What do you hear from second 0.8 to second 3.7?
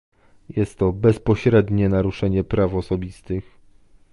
bezpośrednie naruszenie praw osobistych